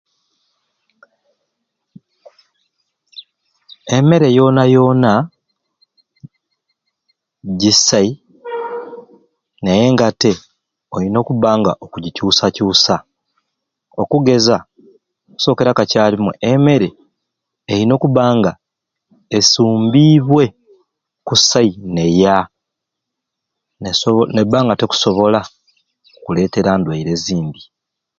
Emeere 3.95 4.27
yona 4.37 4.63
yona 4.75 5.11
jisai 7.59 8.11
nayenga 9.63 10.07
tte 10.13 10.31
oyina 10.95 11.17
okubanga 11.19 11.71
okujikyusakyusa 11.83 12.95
okugeeza 14.01 14.57
okusokeera 15.29 15.77
kacarumwei 15.77 16.39
emeere 16.51 16.89
eyina 17.71 17.93
okubanga 17.95 18.51
esumbibwe 19.37 20.45
kusai 21.27 21.71
neeya 21.93 22.37
nesobo 23.81 24.21
nebba 24.33 24.59
nga 24.63 24.75
tekusobola 24.79 25.39
kuleteera 26.23 26.71
ndwaire 26.77 27.13
zindi. 27.25 27.61